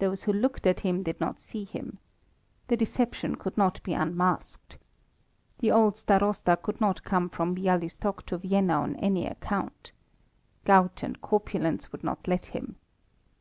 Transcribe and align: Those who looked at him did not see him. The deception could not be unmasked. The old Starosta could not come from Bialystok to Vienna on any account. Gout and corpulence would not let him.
Those 0.00 0.24
who 0.24 0.32
looked 0.32 0.66
at 0.66 0.80
him 0.80 1.04
did 1.04 1.20
not 1.20 1.38
see 1.38 1.62
him. 1.62 1.98
The 2.66 2.76
deception 2.76 3.36
could 3.36 3.56
not 3.56 3.80
be 3.84 3.94
unmasked. 3.94 4.78
The 5.60 5.70
old 5.70 5.96
Starosta 5.96 6.56
could 6.60 6.80
not 6.80 7.04
come 7.04 7.28
from 7.28 7.54
Bialystok 7.54 8.26
to 8.26 8.38
Vienna 8.38 8.74
on 8.80 8.96
any 8.96 9.28
account. 9.28 9.92
Gout 10.64 11.04
and 11.04 11.20
corpulence 11.20 11.92
would 11.92 12.02
not 12.02 12.26
let 12.26 12.46
him. 12.46 12.78